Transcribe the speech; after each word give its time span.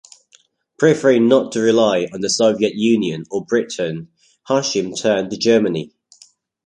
Preferring 0.79 1.27
not 1.27 1.51
to 1.51 1.59
rely 1.59 2.07
on 2.11 2.21
the 2.21 2.29
Soviet 2.31 2.73
Union 2.73 3.23
or 3.29 3.45
Britain, 3.45 4.07
Hashim 4.49 4.99
turned 4.99 5.29
to 5.29 5.37
Germany. 5.37 5.91